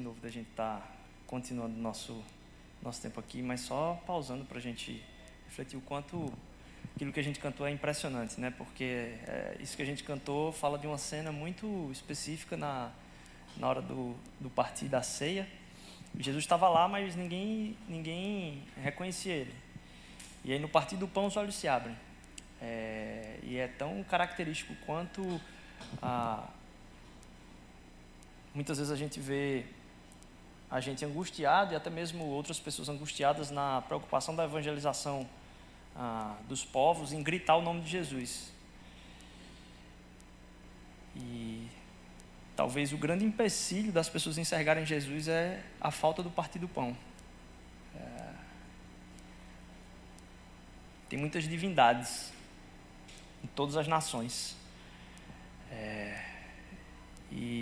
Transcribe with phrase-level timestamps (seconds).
[0.00, 0.92] novo da gente estar tá
[1.26, 2.22] continuando nosso
[2.82, 5.02] nosso tempo aqui, mas só pausando para a gente
[5.46, 6.32] refletir o quanto
[6.96, 8.50] aquilo que a gente cantou é impressionante, né?
[8.50, 12.90] Porque é, isso que a gente cantou fala de uma cena muito específica na
[13.56, 15.46] na hora do, do partir da ceia.
[16.18, 19.54] Jesus estava lá, mas ninguém ninguém reconhecia ele.
[20.44, 21.96] E aí no partir do pão os olhos se abrem.
[22.62, 25.40] É, e é tão característico quanto
[26.02, 26.46] ah,
[28.54, 29.64] muitas vezes a gente vê
[30.70, 35.28] a gente angustiado e até mesmo outras pessoas angustiadas na preocupação da evangelização
[35.96, 38.52] ah, dos povos em gritar o nome de Jesus.
[41.16, 41.68] E
[42.54, 46.96] talvez o grande empecilho das pessoas enxergarem Jesus é a falta do partir do pão.
[47.96, 48.30] É,
[51.08, 52.32] tem muitas divindades
[53.42, 54.56] em todas as nações.
[55.70, 56.09] É,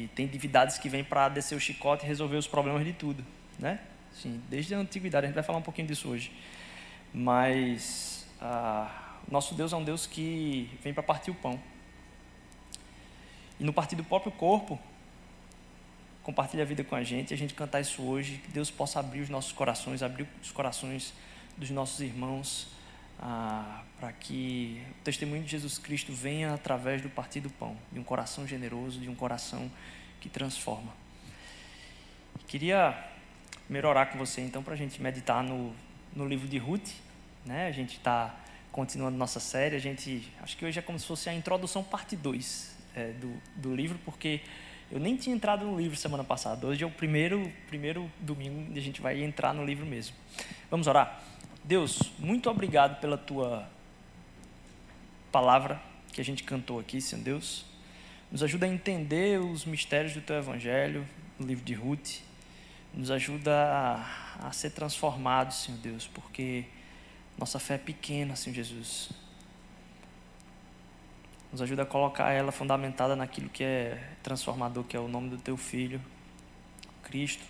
[0.09, 3.25] e tem divindades que vêm para descer o chicote e resolver os problemas de tudo,
[3.59, 3.79] né?
[4.15, 6.33] Sim, desde a antiguidade, a gente vai falar um pouquinho disso hoje.
[7.13, 11.61] Mas ah, nosso Deus é um Deus que vem para partir o pão.
[13.61, 14.79] E no partir do próprio corpo,
[16.23, 19.21] compartilha a vida com a gente, a gente cantar isso hoje, que Deus possa abrir
[19.21, 21.13] os nossos corações, abrir os corações
[21.57, 22.69] dos nossos irmãos
[23.21, 27.99] ah, para que o testemunho de Jesus Cristo venha através do partir do pão, de
[27.99, 29.71] um coração generoso, de um coração
[30.21, 30.93] que transforma.
[32.47, 32.97] Queria
[33.65, 35.75] primeiro orar com você então para a gente meditar no,
[36.15, 36.91] no livro de Ruth,
[37.45, 37.67] né?
[37.67, 38.35] A gente está
[38.73, 42.17] continuando nossa série, a gente acho que hoje é como se fosse a introdução parte
[42.17, 44.41] 2 é, do, do livro, porque
[44.91, 46.67] eu nem tinha entrado no livro semana passada.
[46.67, 50.17] Hoje é o primeiro, primeiro domingo e a gente vai entrar no livro mesmo.
[50.71, 51.23] Vamos orar?
[51.63, 53.69] Deus, muito obrigado pela tua
[55.31, 55.79] palavra
[56.11, 57.67] que a gente cantou aqui, Senhor Deus.
[58.31, 61.07] Nos ajuda a entender os mistérios do teu evangelho,
[61.39, 62.21] no livro de Ruth.
[62.93, 66.65] Nos ajuda a, a ser transformados, Senhor Deus, porque
[67.39, 69.11] nossa fé é pequena, Senhor Jesus.
[71.51, 75.39] Nos ajuda a colocar ela fundamentada naquilo que é transformador, que é o nome do
[75.39, 76.01] teu filho,
[77.05, 77.45] Cristo.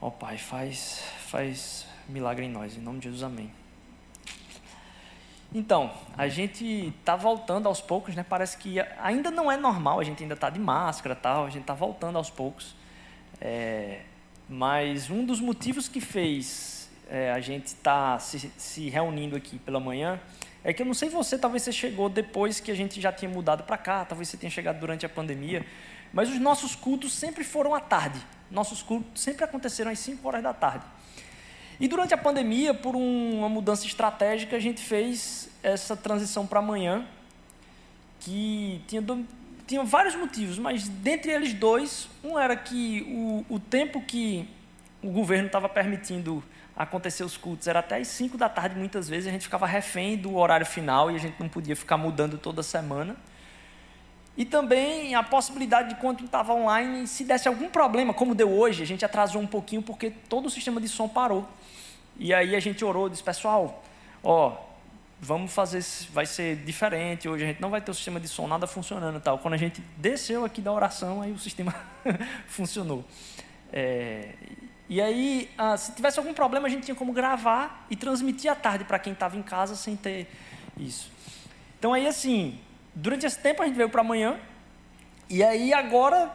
[0.00, 2.76] Ó oh, Pai, faz, faz milagre em nós.
[2.76, 3.50] Em nome de Jesus, amém.
[5.54, 8.24] Então, a gente está voltando aos poucos, né?
[8.28, 11.62] Parece que ainda não é normal, a gente ainda está de máscara tal, a gente
[11.62, 12.74] está voltando aos poucos.
[13.40, 14.02] É,
[14.48, 19.58] mas um dos motivos que fez é, a gente estar tá se, se reunindo aqui
[19.58, 20.20] pela manhã
[20.62, 23.30] é que eu não sei você, talvez você chegou depois que a gente já tinha
[23.30, 25.64] mudado para cá, talvez você tenha chegado durante a pandemia,
[26.12, 28.20] mas os nossos cultos sempre foram à tarde.
[28.50, 30.84] Nossos cultos sempre aconteceram às 5 horas da tarde.
[31.80, 37.06] E durante a pandemia, por uma mudança estratégica, a gente fez essa transição para amanhã,
[38.20, 39.04] que tinha,
[39.66, 44.48] tinha vários motivos, mas dentre eles dois, um era que o, o tempo que
[45.00, 46.42] o governo estava permitindo
[46.76, 50.16] acontecer os cultos era até às 5 da tarde, muitas vezes, a gente ficava refém
[50.16, 53.16] do horário final e a gente não podia ficar mudando toda semana.
[54.36, 58.84] E também a possibilidade de quando estava online, se desse algum problema, como deu hoje,
[58.84, 61.48] a gente atrasou um pouquinho porque todo o sistema de som parou.
[62.18, 63.84] E aí a gente orou, disse, pessoal,
[64.22, 64.56] ó,
[65.20, 68.46] vamos fazer, vai ser diferente, hoje a gente não vai ter o sistema de som
[68.46, 69.38] nada funcionando e tal.
[69.38, 71.74] Quando a gente desceu aqui da oração, aí o sistema
[72.46, 73.04] funcionou.
[73.72, 74.34] É,
[74.88, 78.54] e aí, ah, se tivesse algum problema, a gente tinha como gravar e transmitir à
[78.54, 80.26] tarde para quem estava em casa sem ter
[80.76, 81.10] isso.
[81.78, 82.58] Então aí assim,
[82.94, 84.38] durante esse tempo a gente veio para amanhã,
[85.28, 86.32] e aí agora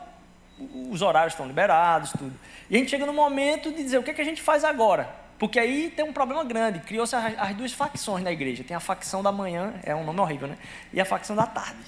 [0.89, 2.33] os horários estão liberados, tudo.
[2.69, 4.63] E a gente chega no momento de dizer o que, é que a gente faz
[4.63, 5.22] agora.
[5.43, 6.79] Porque aí tem um problema grande.
[6.79, 8.63] Criou-se as, as, duas facções na igreja.
[8.63, 10.57] Tem a facção da manhã, é um nome horrível, né?
[10.93, 11.83] E a facção da tarde.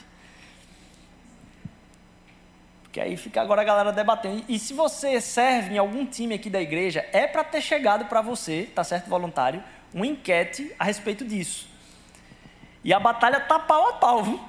[2.83, 4.43] Porque aí fica agora a galera debatendo.
[4.49, 8.19] E se você serve em algum time aqui da igreja, é para ter chegado para
[8.19, 9.63] você, tá certo, voluntário,
[9.93, 11.65] uma enquete a respeito disso.
[12.83, 14.39] E a batalha tá pau a pau, viu?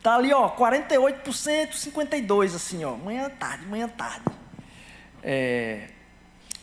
[0.00, 2.92] Tá ali, ó, 48%, 52%, assim, ó.
[2.92, 4.26] Manhã, tarde, manhã, tarde.
[5.24, 5.88] É...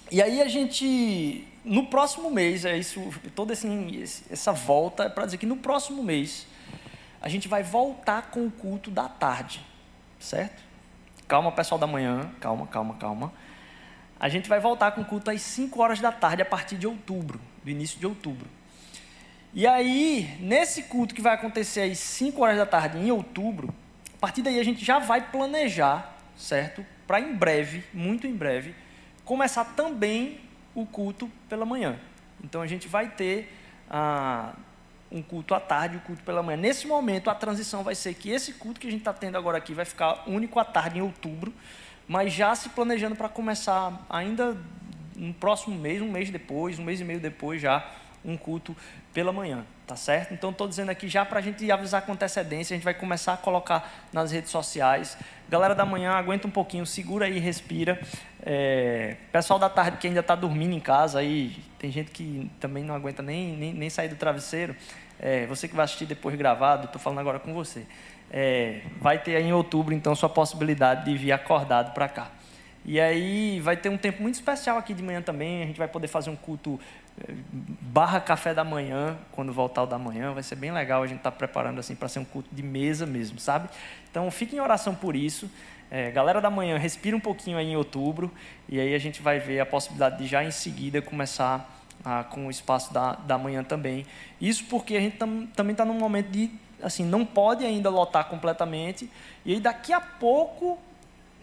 [0.09, 2.99] E aí a gente no próximo mês, é isso,
[3.35, 6.47] toda essa volta é para dizer que no próximo mês
[7.21, 9.63] a gente vai voltar com o culto da tarde,
[10.19, 10.63] certo?
[11.27, 13.33] Calma, pessoal da manhã, calma, calma, calma.
[14.19, 16.87] A gente vai voltar com o culto às 5 horas da tarde a partir de
[16.87, 18.47] outubro, do início de outubro.
[19.53, 23.73] E aí, nesse culto que vai acontecer às 5 horas da tarde em outubro,
[24.15, 26.85] a partir daí a gente já vai planejar, certo?
[27.05, 28.73] Para em breve, muito em breve,
[29.23, 30.39] começar também
[30.73, 31.99] o culto pela manhã.
[32.43, 33.51] Então a gente vai ter,
[33.89, 34.53] ah,
[35.11, 36.57] um culto à tarde e um culto pela manhã.
[36.57, 39.57] Nesse momento, a transição vai ser que esse culto que a gente está tendo agora
[39.57, 41.53] aqui vai ficar único à tarde em outubro,
[42.07, 44.57] mas já se planejando para começar ainda
[45.15, 47.85] no próximo mês, um mês depois, um mês e meio depois já,
[48.23, 48.75] um culto
[49.13, 50.33] pela manhã, tá certo?
[50.33, 53.33] Então estou dizendo aqui já para a gente avisar com antecedência, a gente vai começar
[53.33, 55.17] a colocar nas redes sociais.
[55.49, 57.99] Galera da manhã, aguenta um pouquinho, segura aí, respira.
[58.41, 62.85] É, pessoal da tarde que ainda está dormindo em casa, aí tem gente que também
[62.85, 64.73] não aguenta nem, nem, nem sair do travesseiro.
[65.19, 67.85] É, você que vai assistir depois gravado, estou falando agora com você.
[68.31, 72.31] É, vai ter aí em outubro, então, sua possibilidade de vir acordado para cá.
[72.83, 75.63] E aí vai ter um tempo muito especial aqui de manhã também.
[75.63, 76.79] A gente vai poder fazer um culto
[77.81, 80.33] barra café da manhã, quando voltar o da manhã.
[80.33, 81.03] Vai ser bem legal.
[81.03, 83.69] A gente está preparando assim para ser um culto de mesa mesmo, sabe?
[84.09, 85.49] Então fique em oração por isso.
[85.89, 88.31] É, galera da manhã, respira um pouquinho aí em outubro.
[88.69, 91.69] E aí a gente vai ver a possibilidade de já em seguida começar
[92.03, 94.05] ah, com o espaço da, da manhã também.
[94.39, 96.49] Isso porque a gente tam, também está num momento de,
[96.81, 99.09] assim, não pode ainda lotar completamente.
[99.45, 100.79] E aí daqui a pouco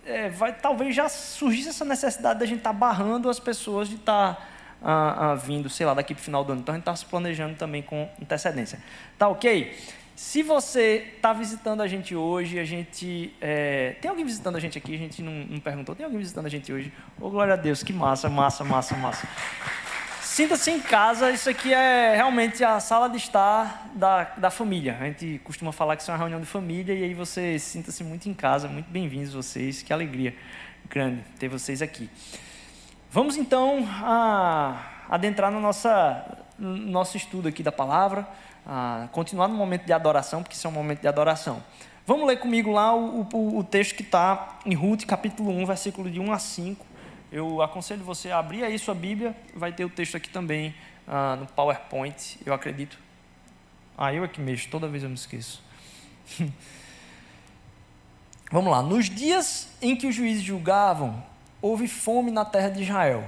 [0.05, 3.97] é, vai, talvez já surgisse essa necessidade da gente estar tá barrando as pessoas de
[3.97, 4.43] estar tá,
[5.45, 6.61] vindo, sei lá, daqui para o final do ano.
[6.61, 8.79] Então a gente está se planejando também com antecedência.
[9.19, 9.77] Tá ok?
[10.15, 13.33] Se você está visitando a gente hoje, a gente.
[13.41, 13.95] É...
[14.01, 14.95] Tem alguém visitando a gente aqui?
[14.95, 15.95] A gente não, não perguntou.
[15.95, 16.93] Tem alguém visitando a gente hoje?
[17.21, 19.29] Ô, oh, glória a Deus, que massa, massa, massa, massa.
[20.21, 24.97] Sinta-se em casa, isso aqui é realmente a sala de estar da, da família.
[25.01, 28.05] A gente costuma falar que isso é uma reunião de família e aí você sinta-se
[28.05, 30.35] muito em casa, muito bem-vindos vocês, que alegria
[30.89, 32.09] grande ter vocês aqui.
[33.11, 33.87] Vamos então
[35.09, 38.29] adentrar no, nossa, no nosso estudo aqui da palavra,
[39.13, 41.63] continuar no momento de adoração, porque isso é um momento de adoração.
[42.07, 46.11] Vamos ler comigo lá o, o, o texto que está em Ruth, capítulo 1, versículo
[46.11, 46.89] de 1 a 5
[47.31, 50.75] eu aconselho você a abrir aí sua Bíblia, vai ter o texto aqui também
[51.07, 52.99] ah, no PowerPoint, eu acredito.
[53.97, 55.63] Ah, eu que mexo, toda vez eu me esqueço.
[58.51, 58.83] Vamos lá.
[58.83, 61.23] Nos dias em que os juízes julgavam,
[61.61, 63.25] houve fome na terra de Israel.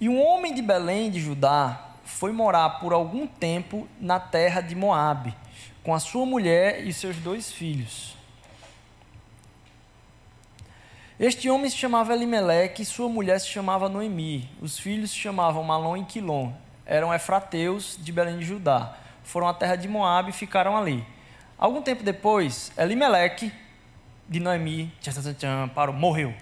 [0.00, 4.74] E um homem de Belém, de Judá, foi morar por algum tempo na terra de
[4.74, 5.34] Moabe,
[5.82, 8.16] com a sua mulher e seus dois filhos.
[11.18, 14.48] Este homem se chamava Elimeleque e sua mulher se chamava Noemi.
[14.62, 16.52] Os filhos se chamavam Malom e Quilom.
[16.86, 18.96] Eram efrateus de Belém de Judá.
[19.24, 21.04] Foram à terra de Moabe e ficaram ali.
[21.58, 23.52] Algum tempo depois, Elimeleque
[24.28, 26.32] de Noemi tchan, tchan, parou, morreu.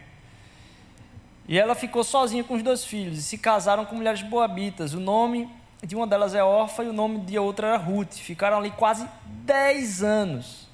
[1.48, 4.94] E ela ficou sozinha com os dois filhos e se casaram com mulheres boabitas.
[4.94, 5.48] O nome
[5.82, 8.14] de uma delas é Orfa e o nome de outra era Ruth.
[8.14, 9.08] Ficaram ali quase
[9.44, 10.66] 10 anos.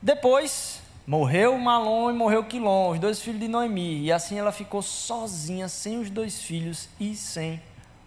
[0.00, 4.02] Depois, Morreu Malom e morreu Quilom, os dois filhos de Noemi.
[4.02, 7.62] E assim ela ficou sozinha, sem os dois filhos e sem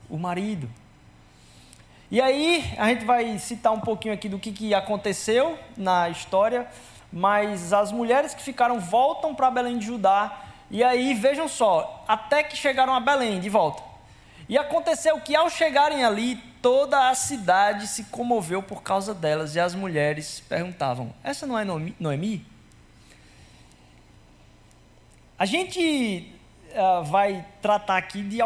[0.09, 0.69] o marido.
[2.11, 6.67] E aí, a gente vai citar um pouquinho aqui do que, que aconteceu na história,
[7.13, 10.48] mas as mulheres que ficaram voltam para Belém de Judá.
[10.71, 13.81] E aí, vejam só, até que chegaram a Belém de volta.
[14.47, 19.59] E aconteceu que ao chegarem ali, toda a cidade se comoveu por causa delas, e
[19.59, 22.45] as mulheres perguntavam: Essa não é Noemi?
[25.37, 26.33] A gente
[26.71, 28.39] uh, vai tratar aqui de,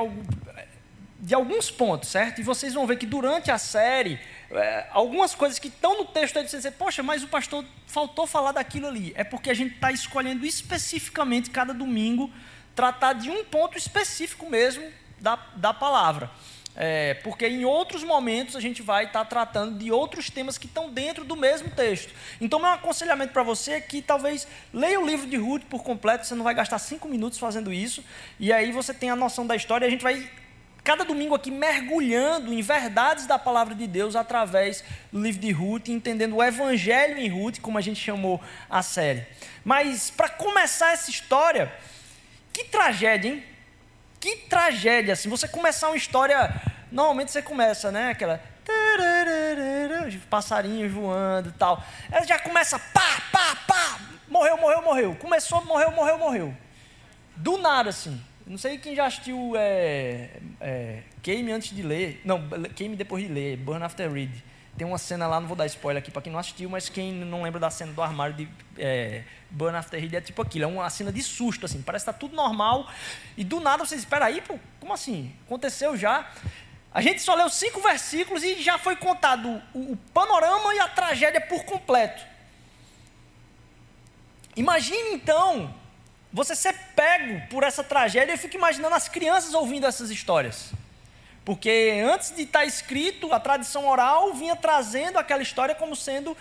[1.20, 2.40] de, alguns pontos, certo?
[2.40, 4.20] E vocês vão ver que durante a série,
[4.54, 8.26] uh, algumas coisas que estão no texto aí, você dizer, poxa, mas o pastor faltou
[8.26, 9.12] falar daquilo ali.
[9.16, 12.32] É porque a gente está escolhendo especificamente, cada domingo,
[12.76, 16.30] tratar de um ponto específico mesmo da, da palavra.
[16.76, 20.66] É, porque em outros momentos a gente vai estar tá tratando de outros temas que
[20.66, 22.12] estão dentro do mesmo texto.
[22.42, 26.26] Então, meu aconselhamento para você é que talvez leia o livro de Ruth por completo,
[26.26, 28.04] você não vai gastar cinco minutos fazendo isso,
[28.40, 30.28] e aí você tem a noção da história, e a gente vai,
[30.84, 35.88] cada domingo aqui, mergulhando em verdades da palavra de Deus através do livro de Ruth,
[35.88, 39.26] entendendo o evangelho em Ruth, como a gente chamou a série.
[39.64, 41.72] Mas, para começar essa história,
[42.52, 43.44] que tragédia, hein?
[44.20, 45.30] Que tragédia, assim.
[45.30, 46.54] Você começar uma história.
[46.92, 48.12] Normalmente você começa, né?
[48.12, 48.42] Aquela.
[50.30, 51.84] Passarinhos voando e tal.
[52.12, 54.00] Ela já começa pá, pá, pá.
[54.28, 55.16] Morreu, morreu, morreu.
[55.16, 56.58] Começou, morreu, morreu, morreu.
[57.36, 58.22] Do nada, assim.
[58.46, 62.22] Não sei quem já assistiu é, é, Game antes de ler.
[62.26, 62.42] Não,
[62.76, 63.58] Game depois de ler.
[63.58, 64.44] Burn After Read.
[64.78, 67.12] Tem uma cena lá, não vou dar spoiler aqui para quem não assistiu, mas quem
[67.14, 70.68] não lembra da cena do armário de é, Burn After Read é tipo aquilo, é
[70.68, 72.92] uma cena de susto, assim, parece que está tudo normal,
[73.38, 75.32] e do nada você espera aí, pô, como assim?
[75.46, 76.28] Aconteceu já.
[76.92, 80.88] A gente só leu cinco versículos e já foi contado o, o panorama e a
[80.88, 82.24] tragédia por completo.
[84.56, 85.74] Imagine então
[86.34, 88.34] você ser pego por essa tragédia.
[88.34, 90.72] Eu fico imaginando as crianças ouvindo essas histórias.
[91.46, 96.36] Porque antes de estar escrito, a tradição oral vinha trazendo aquela história como sendo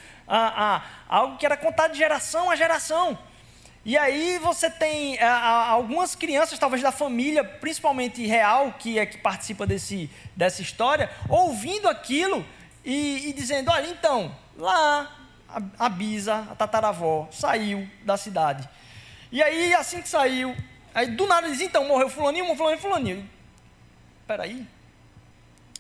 [1.08, 3.18] algo que era contado de geração a geração.
[3.84, 9.18] E aí você tem ah, algumas crianças, talvez da família, principalmente real, que é que
[9.18, 12.46] participa desse, dessa história, ouvindo aquilo
[12.84, 15.10] e, e dizendo: olha, então, lá
[15.48, 18.68] a, a bisa, a tataravó, saiu da cidade.
[19.32, 20.54] E aí, assim que saiu,
[20.94, 23.30] aí do nada diz: então, morreu Fulaninho, morreu Fulaninho, Fulaninho.
[24.26, 24.66] Peraí,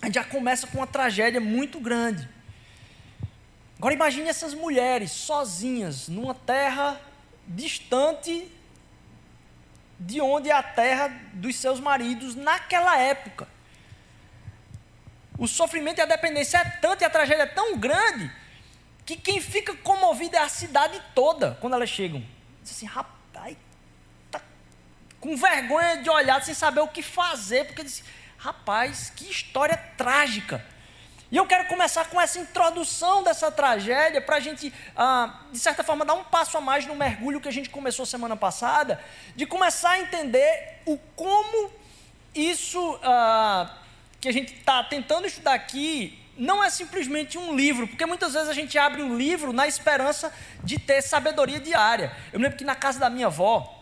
[0.00, 2.28] a gente já começa com uma tragédia muito grande.
[3.78, 7.00] Agora imagine essas mulheres sozinhas numa terra
[7.46, 8.50] distante
[9.98, 13.46] de onde é a terra dos seus maridos naquela época.
[15.38, 18.30] O sofrimento e a dependência é tanto e a tragédia é tão grande
[19.04, 22.24] que quem fica comovido é a cidade toda quando elas chegam.
[22.62, 23.21] Diz assim, rapaz,
[25.22, 28.02] com vergonha de olhar sem saber o que fazer, porque diz,
[28.36, 30.66] Rapaz, que história trágica.
[31.30, 35.84] E eu quero começar com essa introdução dessa tragédia, para a gente, ah, de certa
[35.84, 39.00] forma, dar um passo a mais no mergulho que a gente começou semana passada,
[39.36, 41.70] de começar a entender o como
[42.34, 43.78] isso ah,
[44.20, 48.48] que a gente está tentando estudar aqui não é simplesmente um livro, porque muitas vezes
[48.48, 50.32] a gente abre um livro na esperança
[50.64, 52.10] de ter sabedoria diária.
[52.32, 53.81] Eu me lembro que na casa da minha avó,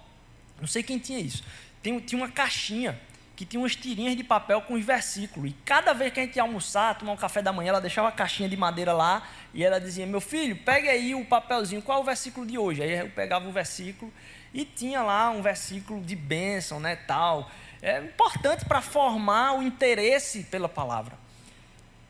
[0.61, 1.43] não sei quem tinha isso,
[1.83, 3.01] tinha uma caixinha
[3.41, 5.51] que tinha umas tirinhas de papel com os versículos.
[5.51, 8.09] E cada vez que a gente ia almoçar, tomar um café da manhã, ela deixava
[8.09, 11.99] a caixinha de madeira lá e ela dizia: Meu filho, pega aí o papelzinho, qual
[11.99, 12.83] é o versículo de hoje?
[12.83, 14.13] Aí eu pegava o versículo
[14.53, 17.51] e tinha lá um versículo de bênção, né, tal.
[17.81, 21.17] É importante para formar o interesse pela palavra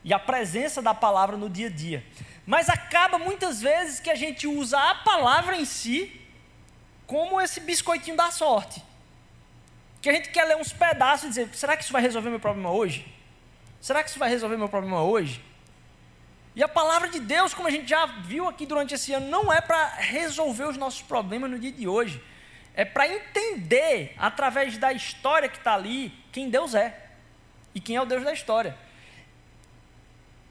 [0.03, 2.03] e a presença da palavra no dia a dia.
[2.45, 6.20] Mas acaba muitas vezes que a gente usa a palavra em si
[7.11, 8.81] como esse biscoitinho da sorte
[10.01, 12.39] que a gente quer ler uns pedaços e dizer: será que isso vai resolver meu
[12.39, 13.05] problema hoje?
[13.81, 15.43] Será que isso vai resolver meu problema hoje?
[16.55, 19.51] E a palavra de Deus, como a gente já viu aqui durante esse ano, não
[19.51, 22.23] é para resolver os nossos problemas no dia de hoje.
[22.73, 27.09] É para entender, através da história que está ali, quem Deus é.
[27.75, 28.77] E quem é o Deus da história.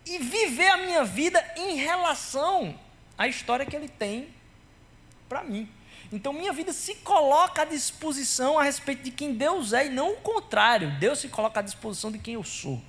[0.04, 2.78] E viver a minha vida em relação
[3.16, 4.28] à história que Ele tem
[5.26, 5.66] para mim.
[6.12, 10.12] Então minha vida se coloca à disposição a respeito de quem Deus é e não
[10.12, 10.90] o contrário.
[10.98, 12.82] Deus se coloca à disposição de quem eu sou.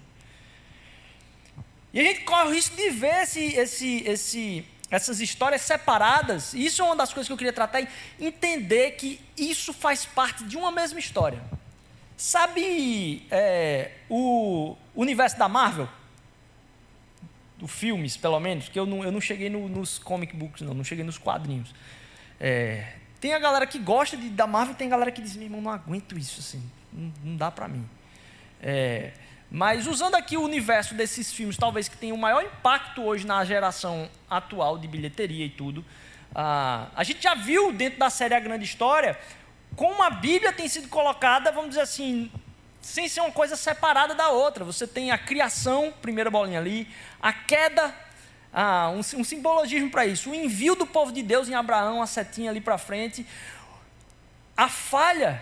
[1.94, 6.54] E a gente corre o risco de ver esse, esse, esse, essas histórias separadas.
[6.54, 7.88] Isso é uma das coisas que eu queria tratar e
[8.20, 11.42] entender que isso faz parte de uma mesma história.
[12.18, 15.90] Sabe é, o universo da Marvel?
[17.58, 20.74] Do filmes, pelo menos, que eu não, eu não cheguei no, nos comic books, não,
[20.74, 21.76] não cheguei nos quadrinhos.
[22.40, 25.46] É, tem a galera que gosta de, da Marvel, tem a galera que diz, meu
[25.46, 26.62] irmão, não aguento isso, assim,
[26.92, 27.88] não, não dá para mim.
[28.60, 29.14] É,
[29.50, 33.46] mas usando aqui o universo desses filmes, talvez que tenham o maior impacto hoje na
[33.46, 35.86] geração atual de bilheteria e tudo,
[36.34, 39.20] ah, a gente já viu dentro da série A Grande História
[39.76, 42.32] como a Bíblia tem sido colocada, vamos dizer assim,
[42.82, 44.66] sem ser uma coisa separada da outra.
[44.66, 46.88] Você tem a criação, primeira bolinha ali,
[47.22, 47.94] a queda
[48.54, 50.32] ah, um, um simbologismo para isso.
[50.32, 53.26] O envio do povo de Deus em Abraão, a setinha ali para frente.
[54.58, 55.42] A falha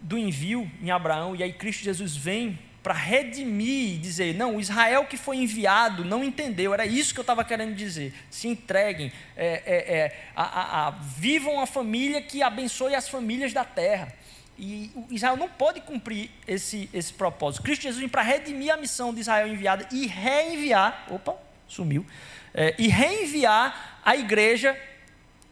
[0.00, 4.60] do envio em Abraão, e aí Cristo Jesus vem para redimir e dizer: não, o
[4.60, 8.14] Israel que foi enviado não entendeu, era isso que eu estava querendo dizer.
[8.30, 13.52] Se entreguem, é, é, é, a, a, a, vivam a família que abençoe as famílias
[13.52, 14.12] da terra.
[14.56, 17.64] E Israel não pode cumprir esse, esse propósito.
[17.64, 21.06] Cristo Jesus vem para redimir a missão de Israel enviada e reenviar.
[21.10, 21.34] Opa,
[21.66, 22.06] sumiu
[22.54, 24.78] é, e reenviar a igreja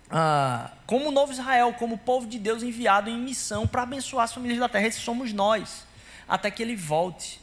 [0.08, 4.24] ah, como o novo Israel, como o povo de Deus enviado em missão para abençoar
[4.24, 4.86] as famílias da terra.
[4.86, 5.84] Esses somos nós,
[6.28, 7.40] até que ele volte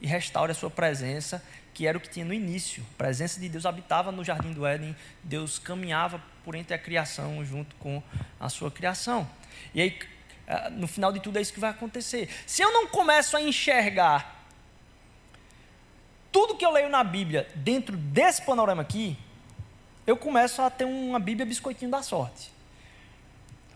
[0.00, 1.42] e restaure a sua presença,
[1.72, 2.84] que era o que tinha no início.
[2.94, 7.44] A presença de Deus habitava no jardim do Éden, Deus caminhava por entre a criação
[7.44, 8.02] junto com
[8.38, 9.28] a sua criação.
[9.74, 9.98] E aí,
[10.46, 12.28] ah, no final de tudo, é isso que vai acontecer.
[12.46, 14.31] Se eu não começo a enxergar
[16.32, 19.16] tudo que eu leio na Bíblia dentro desse panorama aqui,
[20.06, 22.50] eu começo a ter uma Bíblia biscoitinho da sorte.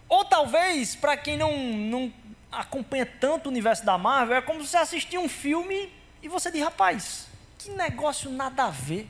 [0.09, 2.13] Ou talvez, para quem não, não
[2.51, 6.63] acompanha tanto o universo da Marvel, é como você assistir um filme e você diz,
[6.63, 9.07] rapaz, que negócio nada a ver.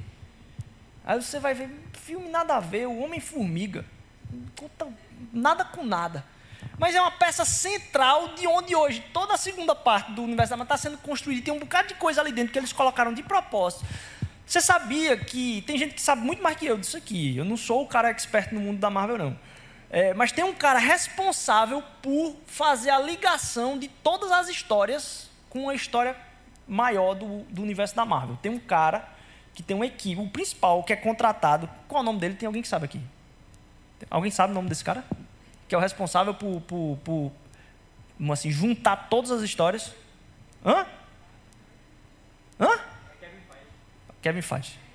[1.04, 3.84] Aí você vai ver, filme nada a ver, o Homem-Formiga.
[5.32, 6.24] Nada com nada
[6.78, 10.62] mas é uma peça central de onde hoje toda a segunda parte do universo da
[10.62, 11.45] está sendo construída.
[11.45, 13.85] Tem um bocado de coisa ali dentro que eles colocaram de propósito.
[14.47, 17.37] Você sabia que tem gente que sabe muito mais que eu disso aqui.
[17.37, 19.38] Eu não sou o cara expert no mundo da Marvel, não.
[19.90, 25.68] É, mas tem um cara responsável por fazer a ligação de todas as histórias com
[25.68, 26.16] a história
[26.68, 28.37] maior do, do universo da Marvel.
[28.42, 29.09] Tem um cara
[29.54, 31.68] que tem uma equipe, o principal que é contratado.
[31.88, 32.35] Qual é o nome dele?
[32.35, 33.00] Tem alguém que sabe aqui?
[34.11, 35.02] Alguém sabe o nome desse cara?
[35.68, 37.32] Que é o responsável por, por, por
[38.32, 39.92] assim, juntar todas as histórias.
[40.64, 40.87] Hã?
[42.61, 42.80] Hã?
[44.23, 44.87] Kevin Feige.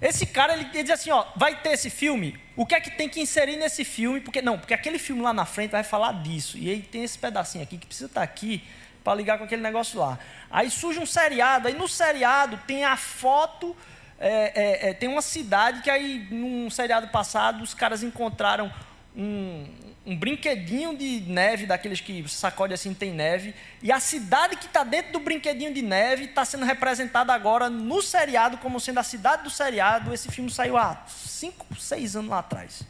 [0.00, 2.90] Esse cara, ele, ele diz assim, ó, vai ter esse filme, o que é que
[2.90, 4.20] tem que inserir nesse filme?
[4.20, 6.56] Porque não, porque aquele filme lá na frente vai falar disso.
[6.56, 8.64] E aí tem esse pedacinho aqui que precisa estar aqui
[9.04, 10.18] para ligar com aquele negócio lá.
[10.50, 13.76] Aí surge um seriado, aí no seriado tem a foto,
[14.18, 18.72] é, é, é, tem uma cidade que aí, num seriado passado, os caras encontraram
[19.16, 19.66] um,
[20.06, 24.82] um brinquedinho de neve, daqueles que sacode assim tem neve, e a cidade que está
[24.82, 29.42] dentro do brinquedinho de neve está sendo representada agora no seriado como sendo a cidade
[29.42, 30.12] do seriado.
[30.14, 32.82] Esse filme saiu há 5, 6 anos lá atrás.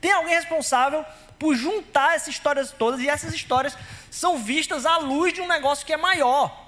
[0.00, 1.04] Tem alguém responsável
[1.38, 3.76] por juntar essas histórias todas, e essas histórias
[4.10, 6.64] são vistas à luz de um negócio que é maior.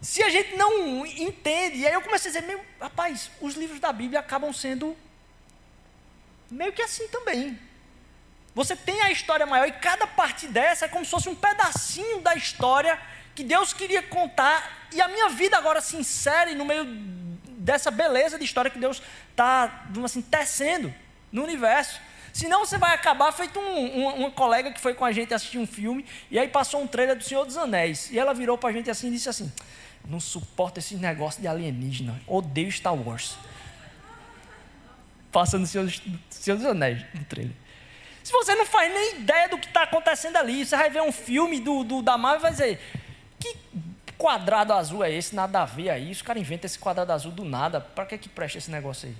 [0.00, 3.80] Se a gente não entende, e aí eu comecei a dizer, meu, rapaz, os livros
[3.80, 4.94] da Bíblia acabam sendo
[6.54, 7.58] meio que assim também.
[8.54, 12.20] Você tem a história maior, e cada parte dessa é como se fosse um pedacinho
[12.20, 12.98] da história
[13.34, 16.84] que Deus queria contar, e a minha vida agora se insere no meio
[17.58, 20.94] dessa beleza de história que Deus está, assim, tecendo
[21.32, 22.00] no universo.
[22.32, 25.58] Senão você vai acabar feito um, um, uma colega que foi com a gente assistir
[25.58, 28.10] um filme e aí passou um trailer do Senhor dos Anéis.
[28.10, 29.52] E ela virou para a gente assim e disse assim:
[30.04, 32.20] Não suporto esse negócio de alienígena.
[32.26, 33.36] Odeio Star Wars.
[35.34, 35.92] Passando Senhor,
[36.30, 37.56] Senhor dos Anéis no trailer.
[38.22, 41.10] Se você não faz nem ideia do que está acontecendo ali, você vai ver um
[41.10, 42.80] filme do, do da Marvel e vai dizer:
[43.40, 43.56] Que
[44.16, 45.34] quadrado azul é esse?
[45.34, 46.12] Nada a ver aí.
[46.12, 47.80] Os caras inventam esse quadrado azul do nada.
[47.80, 49.16] Para que, que presta esse negócio aí?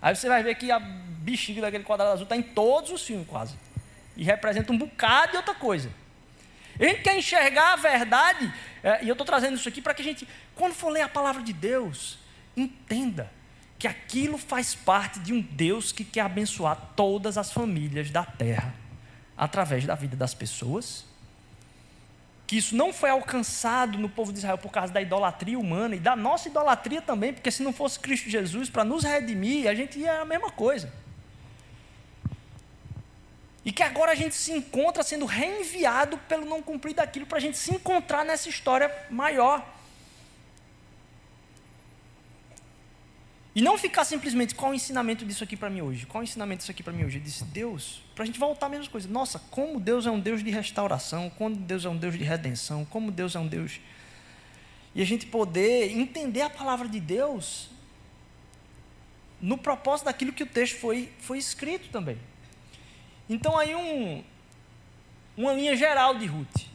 [0.00, 3.28] Aí você vai ver que a bexiga daquele quadrado azul está em todos os filmes
[3.28, 3.54] quase.
[4.16, 5.90] E representa um bocado de outra coisa.
[6.78, 8.50] A gente quer enxergar a verdade,
[8.82, 11.08] é, e eu estou trazendo isso aqui para que a gente, quando for ler a
[11.08, 12.18] palavra de Deus,
[12.56, 13.30] entenda
[13.80, 18.72] que aquilo faz parte de um Deus que quer abençoar todas as famílias da terra,
[19.36, 21.10] através da vida das pessoas
[22.50, 26.00] que isso não foi alcançado no povo de Israel por causa da idolatria humana e
[26.00, 30.00] da nossa idolatria também, porque se não fosse Cristo Jesus para nos redimir, a gente
[30.00, 30.92] ia a mesma coisa.
[33.64, 37.40] E que agora a gente se encontra sendo reenviado pelo não cumprir daquilo para a
[37.40, 39.64] gente se encontrar nessa história maior.
[43.54, 46.06] E não ficar simplesmente, qual o ensinamento disso aqui para mim hoje?
[46.06, 47.18] Qual o ensinamento disso aqui para mim hoje?
[47.18, 49.08] Eu disse, Deus, para a gente voltar a mesma coisa.
[49.08, 52.84] Nossa, como Deus é um Deus de restauração, como Deus é um Deus de redenção,
[52.84, 53.80] como Deus é um Deus.
[54.94, 57.68] E a gente poder entender a palavra de Deus
[59.40, 62.18] no propósito daquilo que o texto foi, foi escrito também.
[63.28, 64.22] Então, aí, um,
[65.36, 66.66] uma linha geral de Ruth.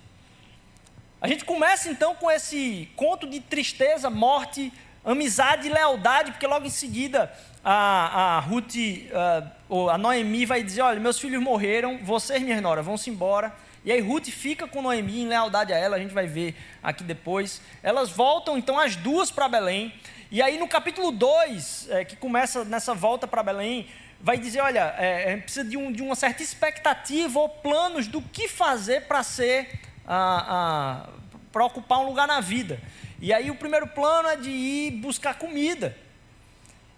[1.22, 4.72] A gente começa então com esse conto de tristeza, morte,
[5.06, 7.32] amizade e lealdade, porque logo em seguida
[7.64, 8.76] a, a Ruth,
[9.14, 13.54] a, a Noemi vai dizer: Olha, meus filhos morreram, vocês, minha nora, vão-se embora.
[13.86, 17.04] E aí Ruth fica com Noemi em lealdade a ela, a gente vai ver aqui
[17.04, 17.62] depois.
[17.84, 19.94] Elas voltam então as duas para Belém.
[20.32, 23.88] E aí no capítulo 2, é, que começa nessa volta para Belém,
[24.20, 28.48] vai dizer: olha, é, precisa de, um, de, uma certa expectativa ou planos do que
[28.48, 32.80] fazer para ser, para ocupar um lugar na vida.
[33.26, 35.98] E aí o primeiro plano é de ir buscar comida.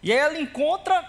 [0.04, 1.02] E aí ela encontra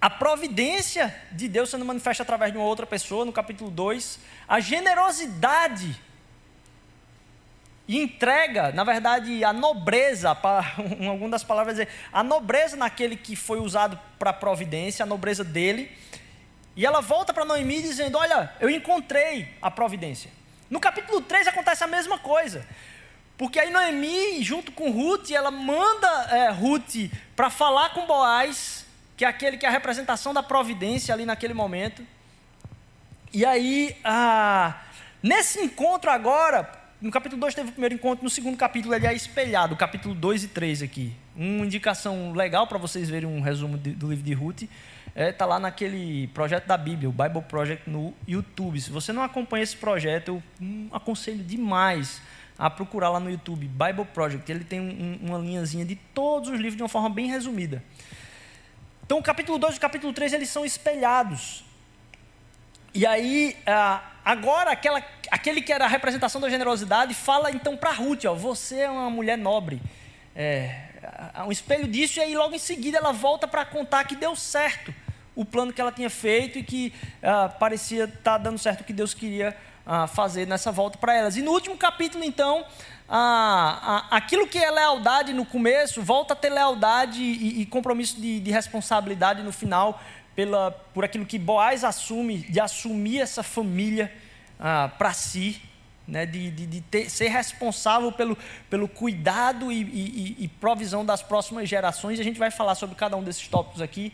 [0.00, 4.60] a providência de Deus sendo manifesta através de uma outra pessoa, no capítulo 2, a
[4.60, 5.94] generosidade
[7.86, 10.72] e entrega, na verdade, a nobreza, para
[11.06, 15.44] algumas das palavras dizer, a nobreza naquele que foi usado para a providência, a nobreza
[15.44, 15.92] dele.
[16.74, 20.30] E ela volta para Noemi dizendo: Olha, eu encontrei a providência.
[20.70, 22.66] No capítulo 3 acontece a mesma coisa.
[23.36, 29.24] Porque aí Noemi, junto com Ruth, ela manda é, Ruth para falar com Boaz, que
[29.24, 32.06] é aquele que é a representação da providência ali naquele momento.
[33.32, 34.80] E aí, ah,
[35.20, 36.70] nesse encontro agora,
[37.00, 40.44] no capítulo 2 teve o primeiro encontro, no segundo capítulo ele é espelhado, capítulo 2
[40.44, 41.12] e 3 aqui.
[41.34, 44.70] Uma indicação legal para vocês verem um resumo de, do livro de Ruth, está
[45.16, 48.80] é, tá lá naquele projeto da Bíblia, o Bible Project no YouTube.
[48.80, 52.22] Se você não acompanha esse projeto, eu hum, aconselho demais
[52.58, 54.50] a procurar lá no YouTube, Bible Project.
[54.50, 57.82] Ele tem um, uma linhazinha de todos os livros de uma forma bem resumida.
[59.04, 61.64] Então, o capítulo 2 e o capítulo 3 eles são espelhados.
[62.94, 67.90] E aí, ah, agora, aquela, aquele que era a representação da generosidade fala então para
[67.90, 69.82] Ruth: ó, você é uma mulher nobre.
[70.34, 70.88] É,
[71.46, 74.94] um espelho disso, e aí logo em seguida ela volta para contar que deu certo
[75.34, 78.84] o plano que ela tinha feito e que ah, parecia estar tá dando certo o
[78.84, 81.36] que Deus queria ah, fazer nessa volta para elas.
[81.36, 82.64] E no último capítulo, então,
[83.08, 88.20] ah, ah, aquilo que é lealdade no começo volta a ter lealdade e, e compromisso
[88.20, 90.00] de, de, responsabilidade no final
[90.34, 94.12] pela, por aquilo que Boaz assume, de assumir essa família
[94.58, 95.60] ah, para si,
[96.06, 98.36] né, de, de, de ter, ser responsável pelo,
[98.68, 102.20] pelo cuidado e, e, e, provisão das próximas gerações.
[102.20, 104.12] A gente vai falar sobre cada um desses tópicos aqui.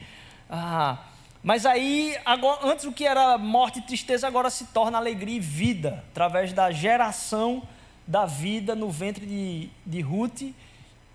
[0.49, 0.99] Ah,
[1.43, 5.41] mas aí, agora, antes o que era morte e tristeza, agora se torna alegria e
[5.41, 7.63] vida, através da geração
[8.07, 10.53] da vida no ventre de, de Ruth,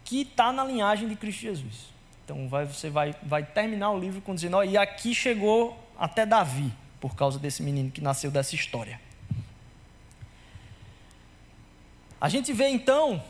[0.03, 1.93] que está na linhagem de Cristo Jesus.
[2.23, 6.25] Então vai, você vai, vai terminar o livro com dizendo, ó, e aqui chegou até
[6.25, 8.99] Davi, por causa desse menino que nasceu dessa história.
[12.19, 13.21] A gente vê então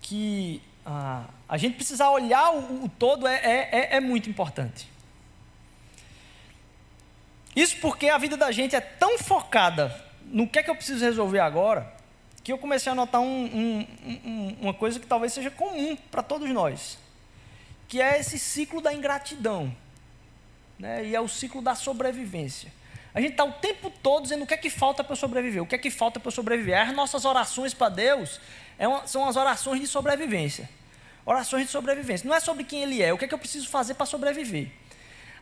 [0.00, 4.88] que ah, a gente precisar olhar o, o todo é, é, é, é muito importante.
[7.56, 11.02] Isso porque a vida da gente é tão focada no que é que eu preciso
[11.02, 11.90] resolver agora,
[12.44, 13.86] que eu comecei a notar um, um,
[14.24, 16.98] um, uma coisa que talvez seja comum para todos nós,
[17.88, 19.74] que é esse ciclo da ingratidão,
[20.78, 21.06] né?
[21.06, 22.70] e é o ciclo da sobrevivência.
[23.14, 25.62] A gente está o tempo todo dizendo o que é que falta para eu sobreviver,
[25.62, 26.78] o que é que falta para eu sobreviver.
[26.78, 28.38] As nossas orações para Deus
[28.78, 30.68] é uma, são as orações de sobrevivência.
[31.24, 32.28] Orações de sobrevivência.
[32.28, 34.70] Não é sobre quem Ele é, o que é que eu preciso fazer para sobreviver.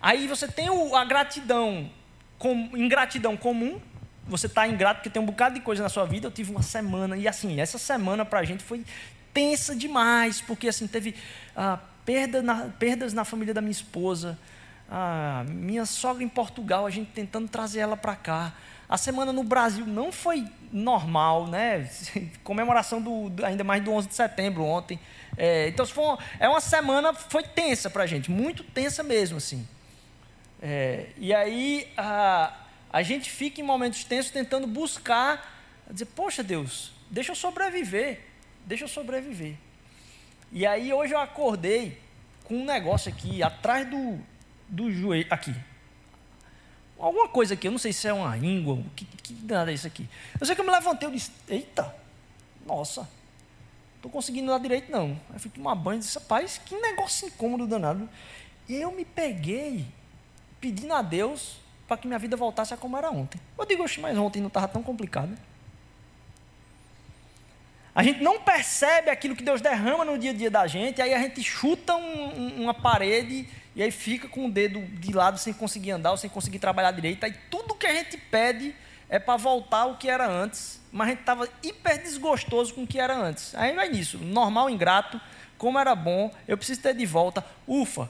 [0.00, 1.90] Aí você tem o, a gratidão,
[2.38, 3.80] com, ingratidão comum,
[4.26, 6.26] você está ingrato porque tem um bocado de coisa na sua vida.
[6.26, 8.84] Eu tive uma semana, e assim, essa semana para a gente foi
[9.32, 11.14] tensa demais, porque assim, teve
[11.56, 14.38] ah, perda na, perdas na família da minha esposa,
[14.90, 18.52] ah, minha sogra em Portugal, a gente tentando trazer ela para cá.
[18.88, 21.88] A semana no Brasil não foi normal, né?
[22.44, 25.00] Comemoração do, ainda mais do 11 de setembro ontem.
[25.36, 29.66] É, então, foi é uma semana, foi tensa para a gente, muito tensa mesmo, assim.
[30.66, 32.56] É, e aí, a,
[32.90, 38.22] a gente fica em momentos tensos tentando buscar, dizer, poxa Deus, deixa eu sobreviver,
[38.64, 39.56] deixa eu sobreviver.
[40.50, 42.00] E aí hoje eu acordei
[42.44, 44.18] com um negócio aqui atrás do,
[44.66, 45.54] do joelho, aqui.
[46.98, 49.86] Alguma coisa aqui, eu não sei se é uma íngua, que, que nada é isso
[49.86, 50.08] aqui.
[50.40, 51.94] Eu sei que eu me levantei, eu disse, eita,
[52.64, 53.06] nossa,
[53.96, 55.20] estou conseguindo dar direito não.
[55.30, 58.08] Aí fui tomar banho e disse, rapaz, que negócio incômodo danado.
[58.66, 59.84] E eu me peguei
[60.64, 63.38] pedindo a Deus para que minha vida voltasse a como era ontem.
[63.58, 65.36] Eu digo, mas ontem não estava tão complicado.
[67.94, 71.12] A gente não percebe aquilo que Deus derrama no dia a dia da gente, aí
[71.12, 73.46] a gente chuta um, uma parede
[73.76, 76.92] e aí fica com o dedo de lado sem conseguir andar, ou sem conseguir trabalhar
[76.92, 77.24] direito.
[77.24, 78.74] Aí tudo que a gente pede
[79.10, 82.86] é para voltar ao que era antes, mas a gente estava hiper desgostoso com o
[82.86, 83.54] que era antes.
[83.54, 85.20] Aí vai nisso, normal, ingrato,
[85.58, 87.44] como era bom, eu preciso ter de volta.
[87.68, 88.08] Ufa,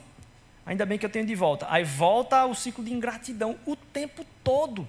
[0.65, 1.67] ainda bem que eu tenho de volta.
[1.69, 4.87] Aí volta o ciclo de ingratidão o tempo todo.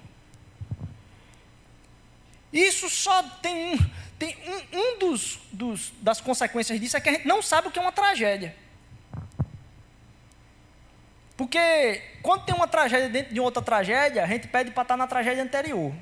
[2.51, 3.77] Isso só tem um,
[4.17, 7.71] tem um, um dos, dos, das consequências disso é que a gente não sabe o
[7.71, 8.55] que é uma tragédia.
[11.35, 15.05] Porque quando tem uma tragédia dentro de outra tragédia, a gente pede para estar na
[15.05, 15.93] tragédia anterior.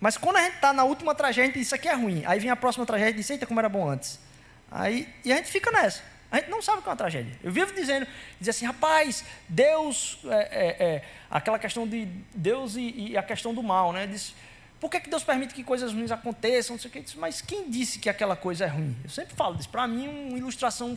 [0.00, 2.24] Mas quando a gente está na última tragédia, a gente diz, isso aqui é ruim.
[2.26, 4.18] Aí vem a próxima tragédia e diz, eita, como era bom antes.
[4.68, 6.02] Aí, e a gente fica nessa.
[6.32, 7.38] A gente não sabe o que é uma tragédia.
[7.44, 8.06] Eu vivo dizendo,
[8.40, 13.52] diz assim, rapaz, Deus, é, é, é, aquela questão de Deus e, e, a questão
[13.52, 14.06] do mal, né?
[14.06, 14.34] Diz,
[14.80, 16.74] por que, que Deus permite que coisas ruins aconteçam?
[16.74, 17.00] Não sei o que.
[17.02, 18.96] Diz, mas quem disse que aquela coisa é ruim?
[19.04, 19.68] Eu sempre falo disso.
[19.68, 20.96] Para mim, uma ilustração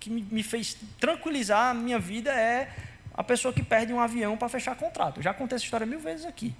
[0.00, 2.68] que me, me fez tranquilizar a minha vida é
[3.14, 5.18] a pessoa que perde um avião para fechar contrato.
[5.18, 6.52] Eu já contei essa história mil vezes aqui.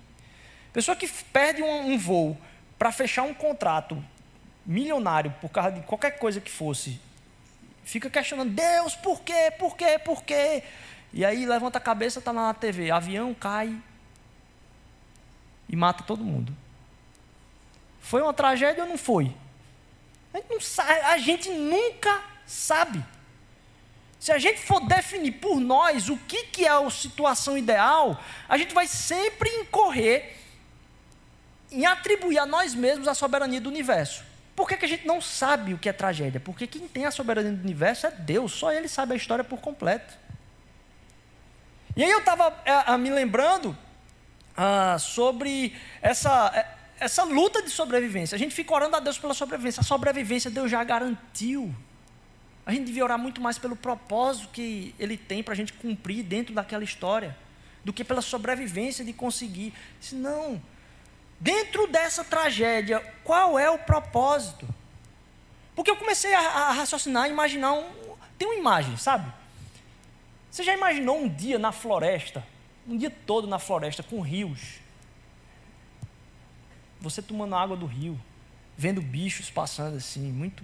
[0.73, 2.39] Pessoa que perde um, um voo
[2.79, 4.03] para fechar um contrato
[4.65, 7.01] milionário por causa de qualquer coisa que fosse
[7.85, 10.63] fica questionando, Deus, por quê, por quê, por quê?
[11.13, 13.77] E aí levanta a cabeça, está lá na TV, avião cai
[15.69, 16.57] e mata todo mundo.
[18.01, 19.35] Foi uma tragédia ou não foi?
[20.33, 23.05] A gente, não sabe, a gente nunca sabe.
[24.19, 28.19] Se a gente for definir por nós o que, que é a situação ideal,
[28.49, 30.37] a gente vai sempre incorrer
[31.71, 34.23] em atribuir a nós mesmos a soberania do universo.
[34.55, 36.39] Por que, que a gente não sabe o que é tragédia?
[36.39, 39.61] Porque quem tem a soberania do universo é Deus, só Ele sabe a história por
[39.61, 40.15] completo.
[41.97, 43.77] E aí eu estava é, me lembrando
[44.57, 48.35] ah, sobre essa, é, essa luta de sobrevivência.
[48.37, 49.81] A gente fica orando a Deus pela sobrevivência.
[49.81, 51.75] A sobrevivência Deus já garantiu.
[52.65, 56.23] A gente devia orar muito mais pelo propósito que Ele tem para a gente cumprir
[56.23, 57.37] dentro daquela história,
[57.85, 59.75] do que pela sobrevivência de conseguir.
[60.01, 60.63] Se não,
[61.43, 64.67] dentro dessa tragédia, qual é o propósito?
[65.75, 67.91] Porque eu comecei a, a raciocinar, a imaginar um.
[68.39, 69.31] Tem uma imagem, sabe?
[70.51, 72.47] Você já imaginou um dia na floresta,
[72.87, 74.81] um dia todo na floresta, com rios,
[77.01, 78.21] você tomando água do rio,
[78.77, 80.63] vendo bichos passando assim, muito.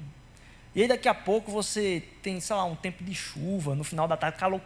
[0.74, 4.06] E aí daqui a pouco você tem, sei lá, um tempo de chuva, no final
[4.06, 4.60] da tarde, calor,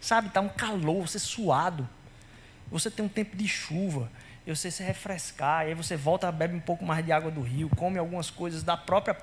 [0.00, 1.88] sabe, tá um calor, você suado.
[2.70, 4.10] Você tem um tempo de chuva,
[4.46, 7.40] e você se refrescar, e aí você volta, bebe um pouco mais de água do
[7.40, 9.16] rio, come algumas coisas da própria,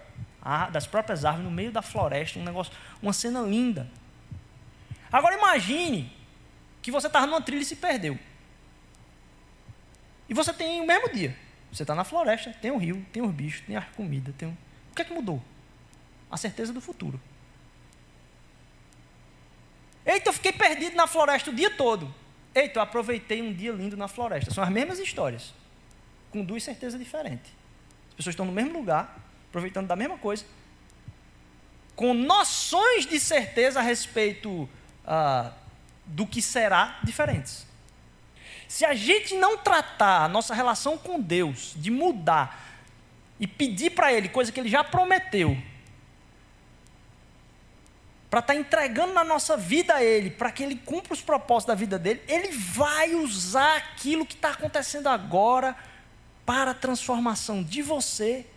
[0.72, 3.88] das próprias árvores no meio da floresta, um negócio, uma cena linda.
[5.12, 6.12] Agora imagine
[6.82, 8.18] que você estava numa trilha e se perdeu.
[10.28, 11.36] E você tem o mesmo dia.
[11.72, 14.34] Você está na floresta, tem o rio, tem os bichos, tem a comida.
[14.38, 14.52] Tem o...
[14.52, 15.42] o que é que mudou?
[16.30, 17.20] A certeza do futuro.
[20.06, 22.14] Eita, eu fiquei perdido na floresta o dia todo.
[22.54, 24.54] Eita, eu aproveitei um dia lindo na floresta.
[24.54, 25.54] São as mesmas histórias,
[26.32, 27.52] com duas certezas diferentes.
[28.10, 29.18] As pessoas estão no mesmo lugar,
[29.50, 30.46] aproveitando da mesma coisa,
[31.96, 34.70] com noções de certeza a respeito
[35.06, 35.52] ah,
[36.06, 37.66] do que será diferentes.
[38.68, 42.80] Se a gente não tratar a nossa relação com Deus de mudar
[43.40, 45.58] e pedir para Ele coisa que Ele já prometeu,
[48.32, 51.66] para estar tá entregando na nossa vida a Ele, para que Ele cumpra os propósitos
[51.66, 55.76] da vida dele, Ele vai usar aquilo que está acontecendo agora
[56.46, 58.48] para a transformação de você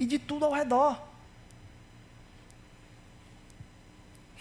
[0.00, 1.00] e de tudo ao redor.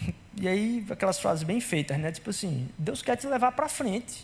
[0.40, 2.12] E aí, aquelas frases bem feitas, né?
[2.12, 4.24] Tipo assim, Deus quer te levar para frente.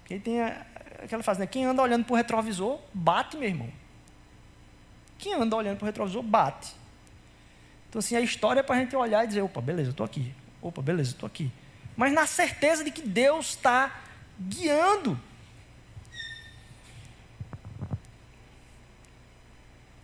[0.00, 0.40] Porque tem
[1.02, 1.46] aquela frase, né?
[1.48, 3.68] Quem anda olhando para o retrovisor, bate, meu irmão.
[5.18, 6.77] Quem anda olhando para o retrovisor, bate.
[7.88, 10.34] Então, assim, a história é para a gente olhar e dizer: opa, beleza, estou aqui.
[10.60, 11.50] Opa, beleza, estou aqui.
[11.96, 14.02] Mas na certeza de que Deus está
[14.38, 15.18] guiando.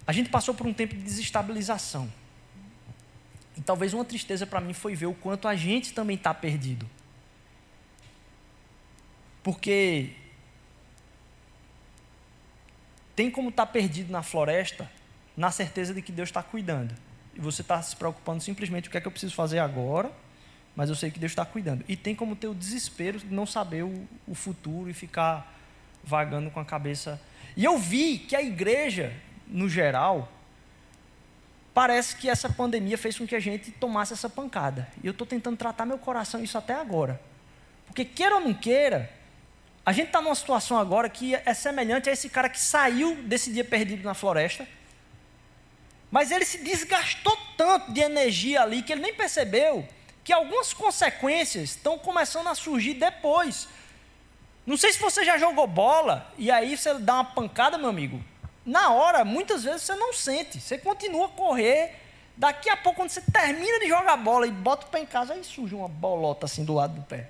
[0.06, 2.12] A gente passou por um tempo de desestabilização.
[3.56, 6.88] E talvez uma tristeza para mim foi ver o quanto a gente também está perdido.
[9.42, 10.10] Porque
[13.14, 14.90] tem como estar tá perdido na floresta
[15.36, 16.94] na certeza de que Deus está cuidando.
[17.34, 20.10] E você está se preocupando simplesmente o que é que eu preciso fazer agora,
[20.76, 21.84] mas eu sei que Deus está cuidando.
[21.88, 25.52] E tem como ter o desespero de não saber o, o futuro e ficar
[26.02, 27.20] vagando com a cabeça.
[27.56, 29.12] E eu vi que a igreja,
[29.46, 30.30] no geral,
[31.72, 34.88] parece que essa pandemia fez com que a gente tomasse essa pancada.
[35.02, 37.20] E eu estou tentando tratar meu coração isso até agora.
[37.86, 39.10] Porque, queira ou não queira,
[39.84, 43.52] a gente está numa situação agora que é semelhante a esse cara que saiu desse
[43.52, 44.66] dia perdido na floresta,
[46.14, 49.84] mas ele se desgastou tanto de energia ali que ele nem percebeu
[50.22, 53.66] que algumas consequências estão começando a surgir depois.
[54.64, 58.22] Não sei se você já jogou bola e aí você dá uma pancada, meu amigo.
[58.64, 61.96] Na hora, muitas vezes você não sente, você continua a correr.
[62.36, 65.34] Daqui a pouco, quando você termina de jogar bola e bota o pé em casa,
[65.34, 67.28] aí surge uma bolota assim do lado do pé.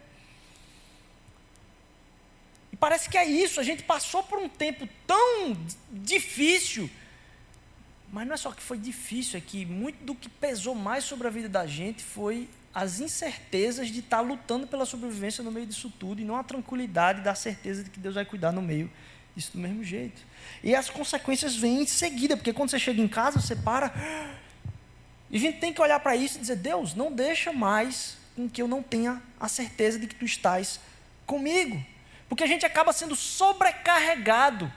[2.71, 5.57] E parece que é isso, a gente passou por um tempo tão
[5.91, 6.91] difícil,
[8.15, 11.27] mas não é só que foi difícil, é que muito do que pesou mais sobre
[11.27, 15.93] a vida da gente foi as incertezas de estar lutando pela sobrevivência no meio disso
[15.99, 18.89] tudo e não a tranquilidade da certeza de que Deus vai cuidar no meio
[19.35, 20.23] disso do mesmo jeito.
[20.63, 23.93] E as consequências vêm em seguida, porque quando você chega em casa, você para.
[25.29, 28.49] E a gente tem que olhar para isso e dizer: Deus, não deixa mais com
[28.49, 30.79] que eu não tenha a certeza de que tu estás
[31.27, 31.85] comigo.
[32.29, 34.73] Porque a gente acaba sendo sobrecarregado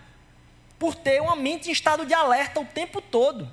[0.79, 3.49] por ter uma mente em estado de alerta o tempo todo.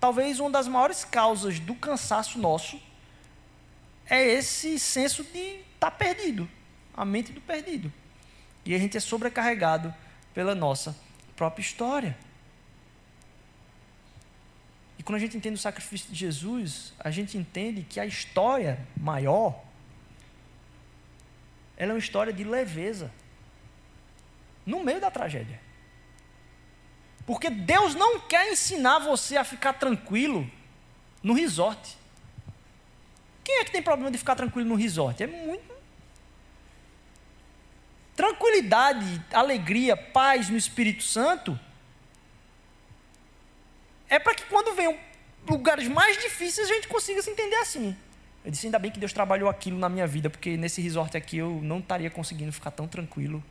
[0.00, 2.80] Talvez uma das maiores causas do cansaço nosso
[4.06, 6.48] é esse senso de estar tá perdido,
[6.94, 7.92] a mente do perdido.
[8.64, 9.94] E a gente é sobrecarregado
[10.34, 10.96] pela nossa
[11.36, 12.16] própria história.
[14.98, 18.78] E quando a gente entende o sacrifício de Jesus, a gente entende que a história
[18.96, 19.60] maior
[21.76, 23.10] ela é uma história de leveza.
[24.64, 25.60] No meio da tragédia.
[27.26, 30.50] Porque Deus não quer ensinar você a ficar tranquilo
[31.22, 31.96] no resort.
[33.44, 35.22] Quem é que tem problema de ficar tranquilo no resort?
[35.22, 35.72] É muito.
[38.14, 41.58] Tranquilidade, alegria, paz no Espírito Santo
[44.12, 44.94] é para que quando venham
[45.48, 47.96] lugares mais difíceis a gente consiga se entender assim.
[48.44, 51.38] Eu disse, ainda bem que Deus trabalhou aquilo na minha vida, porque nesse resort aqui
[51.38, 53.42] eu não estaria conseguindo ficar tão tranquilo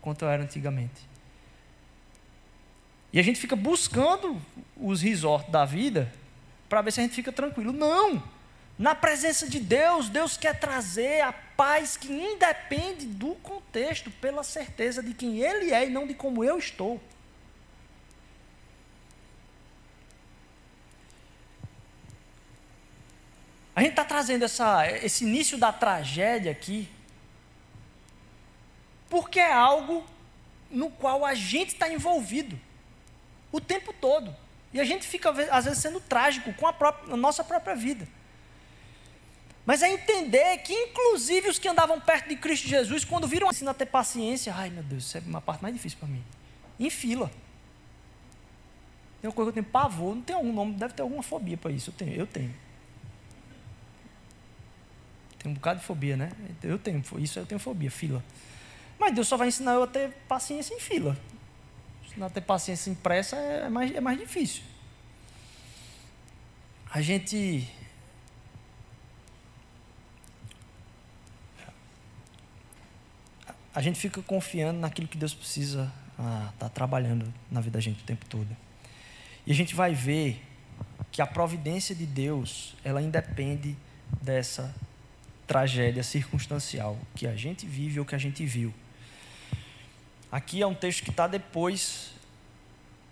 [0.00, 1.06] quanto eu era antigamente.
[3.12, 4.40] E a gente fica buscando
[4.76, 6.12] os resorts da vida
[6.68, 7.72] para ver se a gente fica tranquilo.
[7.72, 8.22] Não!
[8.78, 15.02] Na presença de Deus, Deus quer trazer a paz que independe do contexto, pela certeza
[15.02, 17.00] de quem Ele é e não de como eu estou.
[23.74, 26.88] A gente está trazendo essa, esse início da tragédia aqui,
[29.08, 30.06] porque é algo
[30.70, 32.58] no qual a gente está envolvido
[33.56, 34.34] o tempo todo.
[34.72, 38.06] E a gente fica, às vezes, sendo trágico com a, própria, a nossa própria vida.
[39.64, 43.66] Mas é entender que, inclusive, os que andavam perto de Cristo Jesus, quando viram assim
[43.66, 46.22] a ter paciência, ai meu Deus, isso é uma parte mais difícil para mim.
[46.78, 47.30] Em fila.
[49.20, 51.56] Tem uma coisa que eu tenho pavor, não tem algum nome, deve ter alguma fobia
[51.56, 51.90] para isso.
[51.90, 52.54] Eu tenho, eu tenho.
[55.38, 56.30] Tem um bocado de fobia, né?
[56.62, 58.22] Eu tenho, isso eu tenho fobia, fila.
[58.98, 61.16] Mas Deus só vai ensinar eu a ter paciência em fila.
[62.16, 64.62] Ensinar a ter paciência impressa é mais, é mais difícil.
[66.90, 67.70] A gente.
[73.74, 77.80] A gente fica confiando naquilo que Deus precisa estar ah, tá trabalhando na vida da
[77.80, 78.48] gente o tempo todo.
[79.46, 80.42] E a gente vai ver
[81.12, 83.76] que a providência de Deus, ela independe
[84.22, 84.74] dessa
[85.46, 88.72] tragédia circunstancial que a gente vive ou que a gente viu.
[90.30, 92.10] Aqui é um texto que está depois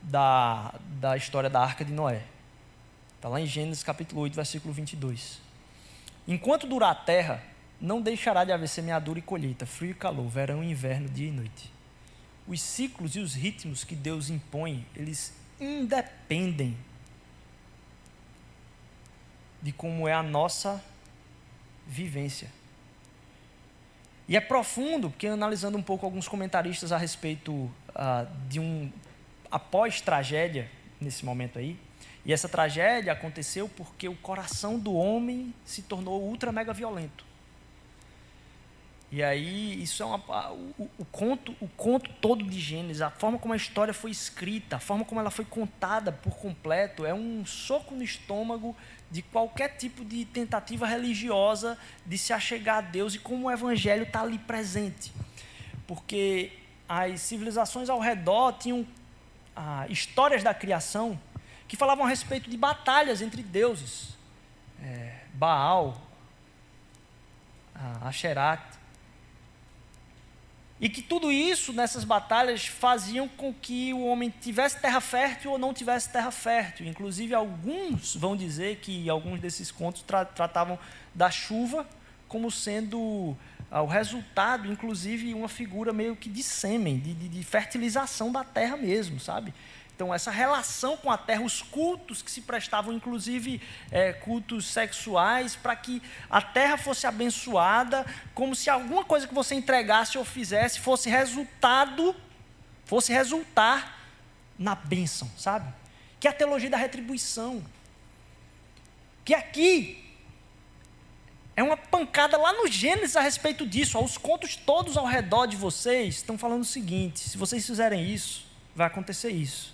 [0.03, 2.23] da, da história da arca de Noé.
[3.17, 5.41] Está lá em Gênesis capítulo 8, versículo 22.
[6.27, 7.43] Enquanto durar a terra,
[7.81, 11.33] não deixará de haver semeadura e colheita, frio e calor, verão e inverno, dia e
[11.33, 11.73] noite.
[12.47, 16.77] Os ciclos e os ritmos que Deus impõe, eles independem
[19.63, 20.83] de como é a nossa
[21.87, 22.51] vivência.
[24.29, 28.91] E é profundo, porque analisando um pouco alguns comentaristas a respeito uh, de um
[29.51, 31.79] após-tragédia, nesse momento aí,
[32.25, 37.25] e essa tragédia aconteceu porque o coração do homem se tornou ultra mega violento.
[39.15, 43.39] E aí, isso é uma, o, o, conto, o conto todo de Gênesis, a forma
[43.39, 47.47] como a história foi escrita, a forma como ela foi contada por completo, é um
[47.47, 48.75] soco no estômago
[49.13, 54.03] de qualquer tipo de tentativa religiosa de se achegar a Deus e como o Evangelho
[54.03, 55.13] está ali presente.
[55.87, 56.51] Porque
[56.89, 58.85] as civilizações ao redor tinham
[59.55, 61.17] ah, histórias da criação
[61.69, 64.19] que falavam a respeito de batalhas entre deuses.
[64.83, 66.03] É, Baal,
[67.77, 68.83] ah, Asherat,
[70.81, 75.59] e que tudo isso nessas batalhas faziam com que o homem tivesse terra fértil ou
[75.59, 76.87] não tivesse terra fértil.
[76.87, 80.79] Inclusive, alguns vão dizer que alguns desses contos tra tratavam
[81.15, 81.87] da chuva
[82.29, 83.37] como sendo
[83.71, 88.43] ah, o resultado, inclusive, uma figura meio que de sêmen, de, de, de fertilização da
[88.43, 89.55] terra mesmo, sabe?
[89.95, 95.55] Então, essa relação com a terra, os cultos que se prestavam, inclusive é, cultos sexuais,
[95.55, 98.05] para que a terra fosse abençoada,
[98.35, 102.15] como se alguma coisa que você entregasse ou fizesse fosse resultado,
[102.85, 104.01] fosse resultar
[104.59, 105.73] na bênção, sabe?
[106.19, 107.65] Que é a teologia da retribuição.
[109.25, 110.05] Que aqui
[111.55, 113.97] é uma pancada lá no Gênesis a respeito disso.
[114.01, 118.45] Os contos todos ao redor de vocês estão falando o seguinte: se vocês fizerem isso,
[118.75, 119.74] vai acontecer isso.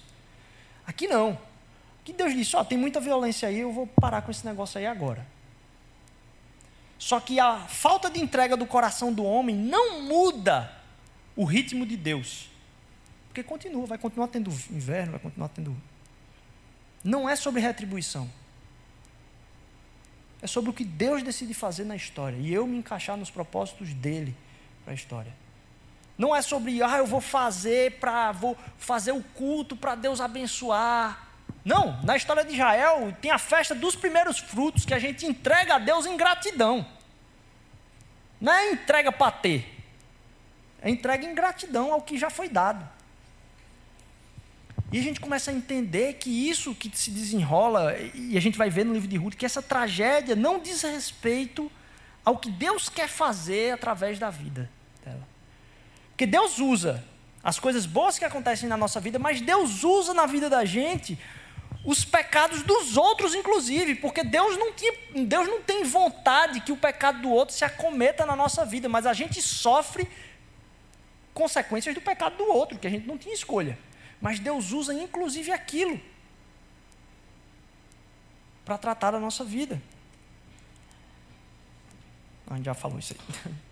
[0.90, 1.38] Aqui não.
[2.00, 4.76] Aqui Deus disse: Ó, oh, tem muita violência aí, eu vou parar com esse negócio
[4.76, 5.24] aí agora.
[6.98, 10.70] Só que a falta de entrega do coração do homem não muda
[11.36, 12.50] o ritmo de Deus.
[13.28, 15.76] Porque continua, vai continuar tendo inverno, vai continuar tendo.
[17.04, 18.28] Não é sobre retribuição.
[20.42, 22.36] É sobre o que Deus decide fazer na história.
[22.36, 24.34] E eu me encaixar nos propósitos dele
[24.84, 25.32] para a história.
[26.20, 31.30] Não é sobre, ah, eu vou fazer para vou fazer o culto para Deus abençoar.
[31.64, 35.76] Não, na história de Israel tem a festa dos primeiros frutos que a gente entrega
[35.76, 36.86] a Deus em gratidão.
[38.38, 39.82] Não é entrega para ter.
[40.82, 42.86] É entrega em gratidão ao que já foi dado.
[44.92, 48.68] E a gente começa a entender que isso que se desenrola, e a gente vai
[48.68, 51.72] ver no livro de Ruth, que essa tragédia não diz respeito
[52.22, 54.68] ao que Deus quer fazer através da vida.
[56.20, 57.02] Porque Deus usa
[57.42, 61.18] as coisas boas que acontecem na nossa vida, mas Deus usa na vida da gente
[61.82, 64.92] os pecados dos outros, inclusive, porque Deus não, tinha,
[65.24, 69.06] Deus não tem vontade que o pecado do outro se acometa na nossa vida, mas
[69.06, 70.06] a gente sofre
[71.32, 73.78] consequências do pecado do outro, que a gente não tinha escolha.
[74.20, 75.98] Mas Deus usa inclusive aquilo
[78.62, 79.80] para tratar da nossa vida.
[82.46, 83.54] A gente já falou isso aí.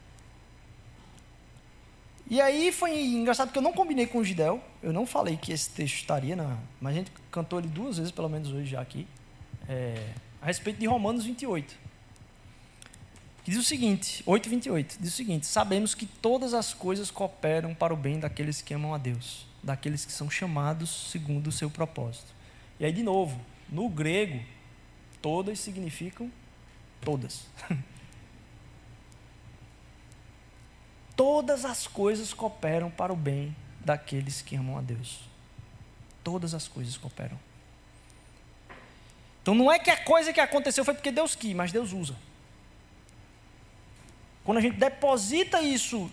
[2.31, 5.51] E aí foi engraçado porque eu não combinei com o Gidel, eu não falei que
[5.51, 6.59] esse texto estaria na.
[6.79, 9.07] Mas a gente cantou ele duas vezes, pelo menos hoje já aqui,
[9.67, 10.13] é,
[10.43, 11.75] a respeito de Romanos 28.
[13.45, 17.75] Que diz o seguinte, 8, 28, diz o seguinte: Sabemos que todas as coisas cooperam
[17.75, 21.71] para o bem daqueles que amam a Deus, daqueles que são chamados segundo o seu
[21.71, 22.35] propósito.
[22.79, 24.39] E aí, de novo, no grego,
[25.23, 26.31] todas significam
[27.01, 27.47] todas.
[31.19, 35.19] todas as coisas cooperam para o bem daqueles que amam a Deus.
[36.23, 37.37] Todas as coisas cooperam.
[39.43, 42.15] Então não é que a coisa que aconteceu foi porque Deus quis, mas Deus usa.
[44.45, 46.09] Quando a gente deposita isso,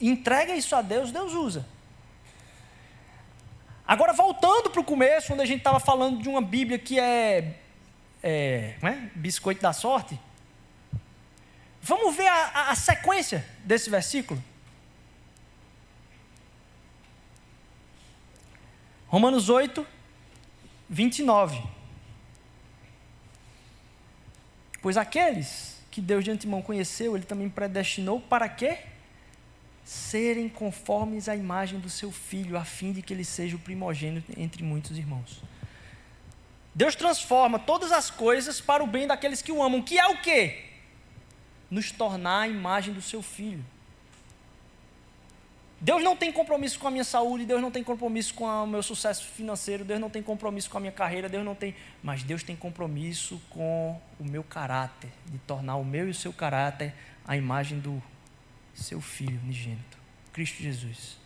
[0.00, 1.64] entrega isso a Deus, Deus usa.
[3.86, 7.54] Agora, voltando para o começo, onde a gente estava falando de uma Bíblia que é,
[8.20, 10.18] é, é, biscoito da sorte,
[11.82, 14.42] vamos ver a, a, a sequência desse versículo.
[19.08, 19.86] Romanos 8,
[20.88, 21.62] 29.
[24.80, 28.78] Pois aqueles que Deus de antemão conheceu, Ele também predestinou para quê?
[29.90, 34.32] serem conformes à imagem do seu filho, a fim de que ele seja o primogênito
[34.38, 35.42] entre muitos irmãos.
[36.72, 40.18] Deus transforma todas as coisas para o bem daqueles que o amam, que é o
[40.18, 40.69] quê?
[41.70, 43.64] Nos tornar a imagem do seu filho.
[45.80, 48.82] Deus não tem compromisso com a minha saúde, Deus não tem compromisso com o meu
[48.82, 51.74] sucesso financeiro, Deus não tem compromisso com a minha carreira, Deus não tem.
[52.02, 56.32] Mas Deus tem compromisso com o meu caráter, de tornar o meu e o seu
[56.34, 56.92] caráter
[57.26, 58.02] a imagem do
[58.74, 59.96] seu Filho unigênito,
[60.32, 61.16] Cristo Jesus.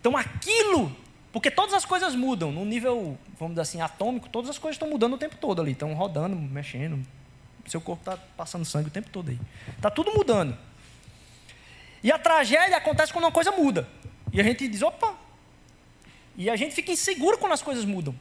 [0.00, 0.94] Então aquilo,
[1.32, 4.88] porque todas as coisas mudam, no nível, vamos dizer assim, atômico, todas as coisas estão
[4.88, 7.04] mudando o tempo todo ali, estão rodando, mexendo,
[7.70, 9.38] seu corpo está passando sangue o tempo todo aí.
[9.76, 10.56] Está tudo mudando.
[12.02, 13.88] E a tragédia acontece quando uma coisa muda.
[14.32, 15.14] E a gente diz, opa!
[16.36, 18.14] E a gente fica inseguro quando as coisas mudam.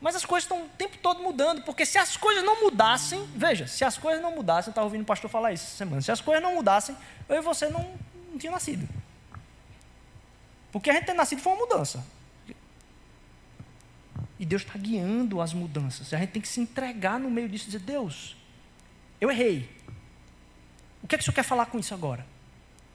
[0.00, 3.68] Mas as coisas estão o tempo todo mudando, porque se as coisas não mudassem, veja,
[3.68, 6.10] se as coisas não mudassem, eu estava ouvindo o pastor falar isso essa semana, se
[6.10, 6.96] as coisas não mudassem,
[7.28, 7.88] eu e você não,
[8.28, 8.88] não tinha nascido.
[10.72, 12.04] Porque a gente ter nascido foi uma mudança.
[14.40, 16.12] E Deus está guiando as mudanças.
[16.12, 18.36] A gente tem que se entregar no meio disso e dizer: Deus,
[19.22, 19.70] eu errei.
[21.00, 22.26] O que é que o senhor quer falar com isso agora?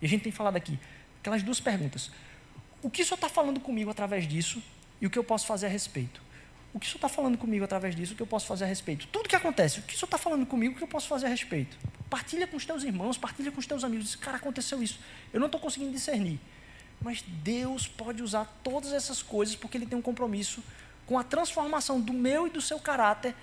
[0.01, 0.77] E a gente tem falado aqui,
[1.21, 2.11] aquelas duas perguntas.
[2.83, 4.61] O que o senhor está falando comigo através disso
[4.99, 6.21] e o que eu posso fazer a respeito?
[6.73, 8.11] O que o senhor está falando comigo através disso?
[8.11, 9.07] O que eu posso fazer a respeito?
[9.07, 10.73] Tudo que acontece, o que o senhor está falando comigo?
[10.75, 11.77] O que eu posso fazer a respeito?
[12.09, 14.07] Partilha com os teus irmãos, partilha com os teus amigos.
[14.07, 14.99] Diz, cara, aconteceu isso.
[15.31, 16.41] Eu não estou conseguindo discernir.
[16.99, 20.61] Mas Deus pode usar todas essas coisas porque Ele tem um compromisso
[21.05, 23.33] com a transformação do meu e do seu caráter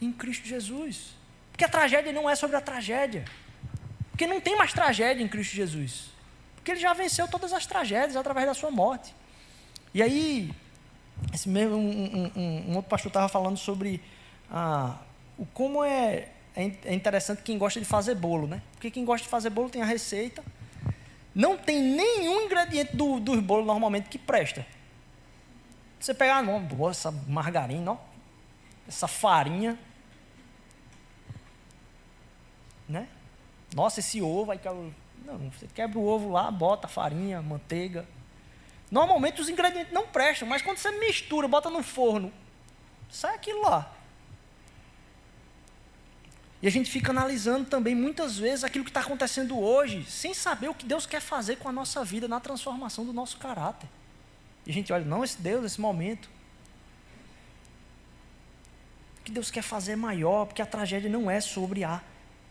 [0.00, 1.15] em Cristo Jesus.
[1.56, 3.24] Porque a tragédia não é sobre a tragédia.
[4.10, 6.10] Porque não tem mais tragédia em Cristo Jesus.
[6.54, 9.14] Porque Ele já venceu todas as tragédias através da sua morte.
[9.94, 10.52] E aí,
[11.32, 14.02] esse mesmo, um, um, um outro pastor estava falando sobre
[14.50, 14.98] ah,
[15.38, 18.60] o como é, é, é interessante quem gosta de fazer bolo, né?
[18.72, 20.44] Porque quem gosta de fazer bolo tem a receita.
[21.34, 24.66] Não tem nenhum ingrediente do, dos bolos normalmente que presta.
[25.98, 27.96] Você pegar, não, essa margarina, ó,
[28.86, 29.78] essa farinha,
[32.88, 33.08] né?
[33.76, 34.58] Nossa, esse ovo, aí
[35.24, 38.04] não, você quebra o ovo lá, bota farinha, manteiga,
[38.90, 42.32] Normalmente os ingredientes não prestam, mas quando você mistura, bota no forno,
[43.10, 43.92] sai aquilo lá.
[46.62, 50.68] E a gente fica analisando também muitas vezes aquilo que está acontecendo hoje, sem saber
[50.68, 53.88] o que Deus quer fazer com a nossa vida na transformação do nosso caráter.
[54.64, 56.30] E a gente olha, não, esse Deus, esse momento.
[59.20, 62.00] O que Deus quer fazer é maior, porque a tragédia não é sobre a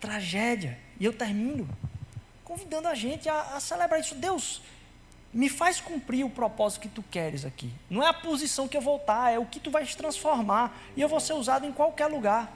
[0.06, 0.78] tragédia.
[1.00, 1.68] E eu termino
[2.44, 4.16] convidando a gente a, a celebrar isso.
[4.16, 4.62] Deus,
[5.34, 7.72] me faz cumprir o propósito que tu queres aqui.
[7.90, 10.78] Não é a posição que eu vou estar, é o que tu vais transformar.
[10.96, 12.56] E eu vou ser usado em qualquer lugar.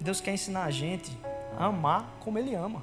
[0.00, 1.10] Deus quer ensinar a gente
[1.58, 2.82] a amar como Ele ama.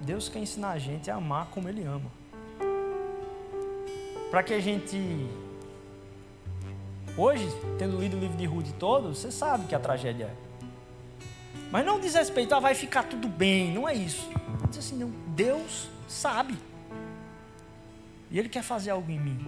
[0.00, 2.19] Deus quer ensinar a gente a amar como Ele ama.
[4.30, 4.98] Para que a gente
[7.16, 7.46] Hoje,
[7.78, 10.34] tendo lido o livro de Ruth todo, você sabe que a tragédia é.
[11.70, 14.28] Mas não diz respeito, ah, vai ficar tudo bem, não é isso.
[14.70, 16.56] Diz assim, não, Deus sabe.
[18.30, 19.38] E Ele quer fazer algo em mim.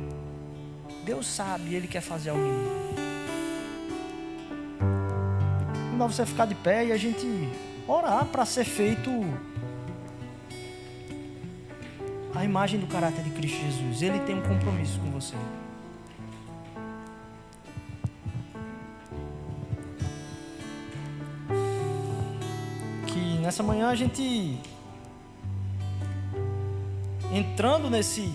[1.05, 2.71] Deus sabe e Ele quer fazer algo em mim.
[5.93, 7.27] Não dá você ficar de pé e a gente
[7.87, 9.11] orar para ser feito
[12.35, 14.03] a imagem do caráter de Cristo Jesus.
[14.03, 15.37] Ele tem um compromisso com você.
[23.53, 24.59] nessa manhã a gente
[27.31, 28.33] entrando nesse.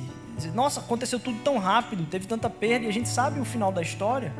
[0.53, 3.81] Nossa, aconteceu tudo tão rápido, teve tanta perda e a gente sabe o final da
[3.81, 4.31] história.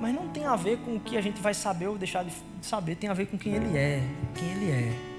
[0.00, 2.32] Mas não tem a ver com o que a gente vai saber ou deixar de
[2.60, 4.02] saber, tem a ver com quem ele é.
[4.34, 5.09] Quem ele é.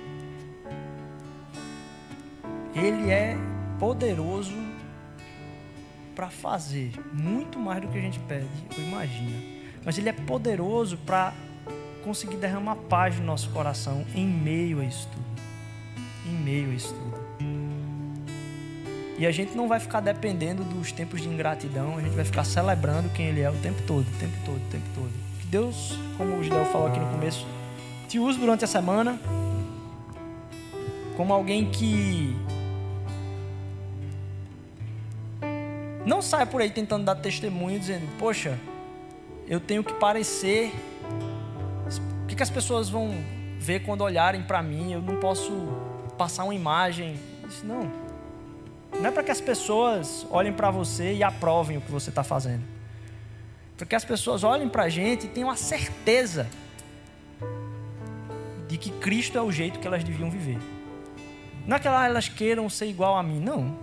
[2.74, 3.38] Ele é
[3.80, 4.56] poderoso
[6.16, 8.48] para fazer muito mais do que a gente pede
[8.78, 9.38] ou imagina.
[9.84, 11.34] mas Ele é poderoso para
[12.04, 15.26] conseguir derramar paz no nosso coração em meio a isso tudo.
[16.28, 17.22] Em meio a isso tudo.
[19.18, 22.44] E a gente não vai ficar dependendo dos tempos de ingratidão, a gente vai ficar
[22.44, 25.12] celebrando quem Ele é o tempo todo, o tempo todo, o tempo todo.
[25.40, 27.46] Que Deus, como o Gideon falou aqui no começo,
[28.08, 29.20] te use durante a semana
[31.16, 32.36] como alguém que
[36.06, 38.60] não saia por aí tentando dar testemunho dizendo, poxa,
[39.48, 40.74] eu tenho que parecer.
[42.24, 43.14] O que, que as pessoas vão
[43.60, 44.94] ver quando olharem para mim?
[44.94, 45.52] Eu não posso
[46.18, 47.20] passar uma imagem.
[47.48, 47.92] Isso não.
[49.00, 52.24] Não é para que as pessoas olhem para você e aprovem o que você está
[52.24, 52.64] fazendo.
[53.78, 56.48] Para que as pessoas olhem para a gente e tenham a certeza
[58.68, 60.58] de que Cristo é o jeito que elas deviam viver.
[61.66, 63.78] Não é que elas queiram ser igual a mim, não.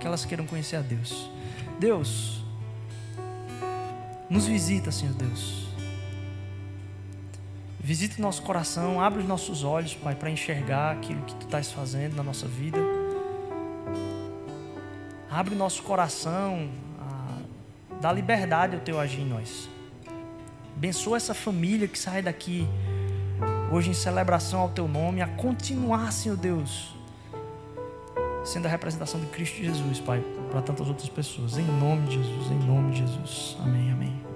[0.00, 1.30] Que elas queiram conhecer a Deus.
[1.78, 2.42] Deus,
[4.28, 5.68] nos visita, Senhor Deus.
[7.78, 11.70] Visita o nosso coração, abre os nossos olhos, Pai, para enxergar aquilo que Tu estás
[11.70, 12.78] fazendo na nossa vida.
[15.30, 16.70] Abre o nosso coração,
[18.00, 19.68] dá liberdade ao Teu agir em nós.
[20.76, 22.66] Abençoa essa família que sai daqui
[23.70, 26.94] hoje em celebração ao Teu nome, a continuar, Senhor Deus,
[28.44, 31.58] sendo a representação de Cristo Jesus, Pai, para tantas outras pessoas.
[31.58, 33.56] Em nome de Jesus, em nome de Jesus.
[33.60, 34.29] Amém, amém.